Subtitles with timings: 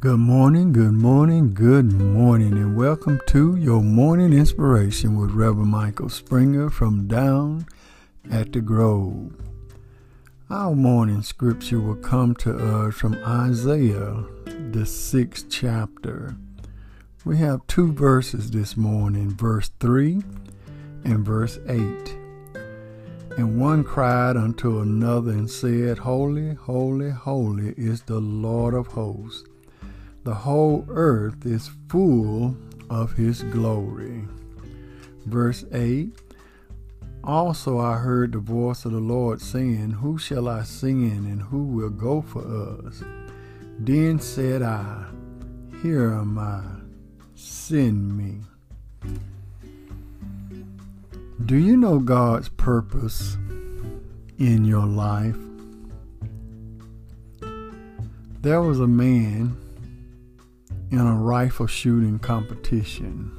[0.00, 6.08] Good morning, good morning, good morning, and welcome to your morning inspiration with Reverend Michael
[6.08, 7.66] Springer from down
[8.30, 9.34] at the Grove.
[10.48, 14.24] Our morning scripture will come to us from Isaiah,
[14.70, 16.34] the sixth chapter.
[17.26, 20.22] We have two verses this morning, verse 3
[21.04, 22.16] and verse 8.
[23.36, 29.49] And one cried unto another and said, Holy, holy, holy is the Lord of hosts
[30.30, 32.54] the whole earth is full
[32.88, 34.22] of his glory.
[35.26, 36.08] Verse 8
[37.24, 41.64] Also I heard the voice of the Lord saying, Who shall I send, and who
[41.64, 42.42] will go for
[42.86, 43.02] us?
[43.80, 45.04] Then said I,
[45.82, 46.62] Here am I,
[47.34, 48.38] send me.
[51.44, 53.36] Do you know God's purpose
[54.38, 55.34] in your life?
[58.42, 59.56] There was a man
[60.90, 63.32] in a rifle shooting competition.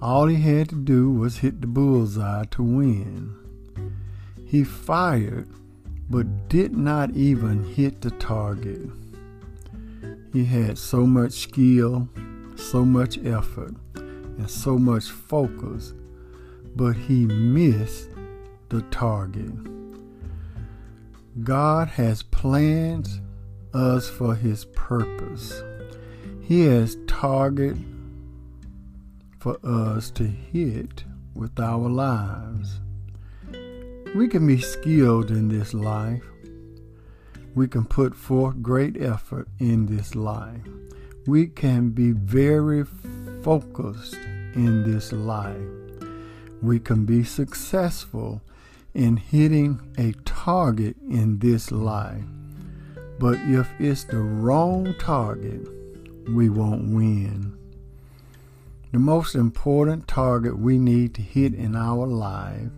[0.00, 3.34] All he had to do was hit the bullseye to win.
[4.46, 5.48] He fired,
[6.10, 8.90] but did not even hit the target.
[10.32, 12.08] He had so much skill,
[12.56, 15.94] so much effort, and so much focus,
[16.76, 18.10] but he missed
[18.68, 19.52] the target.
[21.42, 23.08] God has planned
[23.72, 25.62] us for his purpose.
[26.44, 27.76] He has target
[29.38, 31.02] for us to hit
[31.34, 32.80] with our lives.
[34.14, 36.22] We can be skilled in this life.
[37.54, 40.60] We can put forth great effort in this life.
[41.26, 42.84] We can be very
[43.42, 44.18] focused
[44.54, 45.56] in this life.
[46.60, 48.42] We can be successful
[48.92, 52.24] in hitting a target in this life.
[53.18, 55.66] But if it's the wrong target,
[56.28, 57.58] we won't win.
[58.92, 62.70] The most important target we need to hit in our life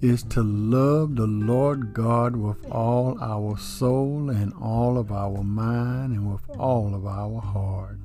[0.00, 6.12] is to love the Lord God with all our soul and all of our mind
[6.12, 7.98] and with all of our heart.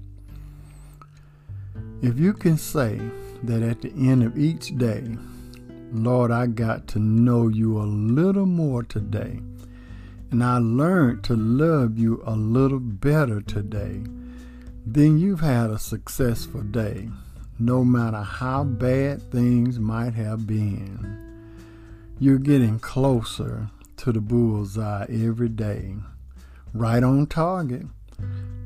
[2.01, 2.99] If you can say
[3.43, 5.03] that at the end of each day,
[5.91, 9.39] Lord, I got to know you a little more today,
[10.31, 14.03] and I learned to love you a little better today
[14.93, 17.09] then you've had a successful day,
[17.59, 21.43] no matter how bad things might have been.
[22.19, 25.95] You're getting closer to the bullseye every day,
[26.73, 27.85] right on target.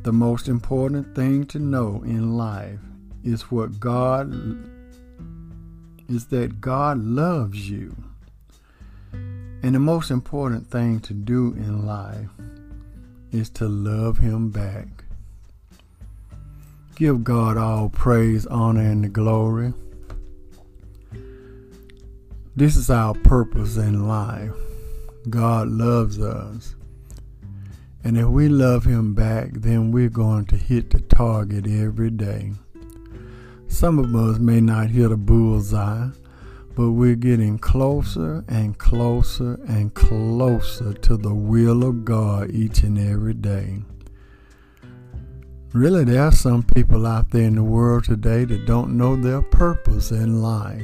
[0.04, 2.80] The most important thing to know in life
[3.24, 4.32] is what God
[6.08, 7.96] is that God loves you.
[9.12, 12.30] And the most important thing to do in life
[13.32, 15.01] is to love Him back.
[16.96, 19.74] Give God all praise, honor, and glory.
[22.56, 24.52] This is our purpose in life.
[25.29, 26.75] God loves us.
[28.03, 32.52] And if we love Him back, then we're going to hit the target every day.
[33.68, 36.09] Some of us may not hit a bullseye,
[36.75, 42.97] but we're getting closer and closer and closer to the will of God each and
[42.97, 43.79] every day.
[45.74, 49.42] Really, there are some people out there in the world today that don't know their
[49.42, 50.84] purpose in life.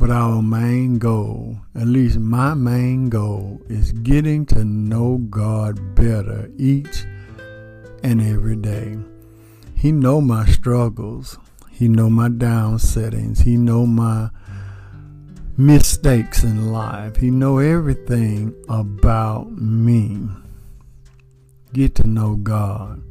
[0.00, 6.50] But our main goal, at least my main goal, is getting to know God better
[6.58, 7.04] each
[8.02, 8.98] and every day.
[9.76, 11.38] He know my struggles.
[11.70, 13.38] He know my down settings.
[13.38, 14.30] He know my
[15.56, 17.14] mistakes in life.
[17.14, 20.18] He know everything about me.
[21.72, 23.04] Get to know God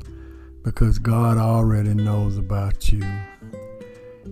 [0.65, 3.05] because God already knows about you.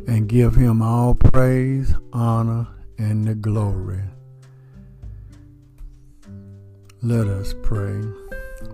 [0.08, 2.68] And give him all praise, honor,
[2.98, 4.02] and the glory.
[7.04, 8.02] Let us pray.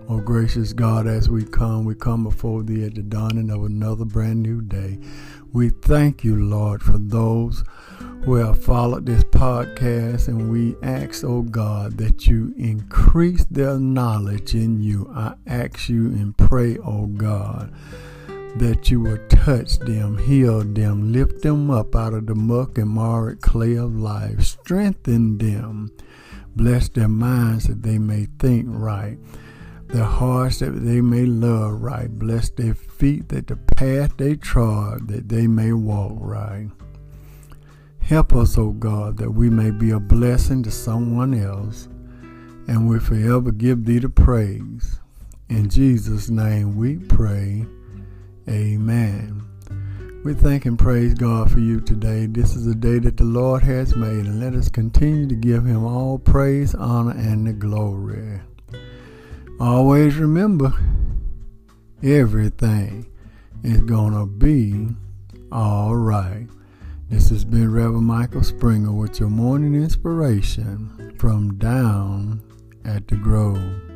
[0.08, 4.06] Oh, gracious God, as we come, we come before thee at the dawning of another
[4.06, 4.98] brand new day.
[5.52, 7.62] We thank you, Lord, for those
[8.22, 14.54] who have followed this podcast, and we ask, oh God, that you increase their knowledge
[14.54, 15.10] in you.
[15.14, 17.72] I ask you and pray, oh God,
[18.56, 22.90] that you will touch them, heal them, lift them up out of the muck and
[22.90, 25.90] marred clay of life, strengthen them,
[26.54, 29.18] bless their minds that they may think right
[29.92, 32.08] their hearts that they may love right.
[32.10, 36.68] Bless their feet that the path they trod that they may walk right.
[38.10, 41.86] Help us, O God, that we may be a blessing to someone else,
[42.66, 44.98] and we forever give thee the praise.
[45.48, 47.64] In Jesus' name we pray.
[48.48, 49.44] Amen.
[50.24, 52.26] We thank and praise God for you today.
[52.26, 55.64] This is a day that the Lord has made, and let us continue to give
[55.64, 58.40] Him all praise, honor, and the glory.
[59.60, 60.72] Always remember
[62.02, 63.06] everything
[63.62, 64.88] is going to be
[65.52, 66.48] all right.
[67.10, 72.40] This has been Reverend Michael Springer with your morning inspiration from down
[72.84, 73.89] at the Grove.